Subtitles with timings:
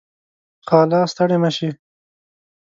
[0.67, 0.99] خاله.
[1.11, 1.69] ستړې مشې